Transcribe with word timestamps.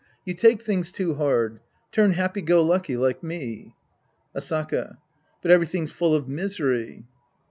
You 0.25 0.33
take 0.33 0.63
things 0.63 0.91
too 0.91 1.13
hard. 1.13 1.59
Turn 1.91 2.13
happy 2.13 2.41
go 2.41 2.63
lucky 2.63 2.97
like 2.97 3.21
me. 3.21 3.75
Asaka. 4.35 4.97
But 5.43 5.51
everything's 5.51 5.91
full 5.91 6.15
of 6.15 6.27
misery. 6.27 7.05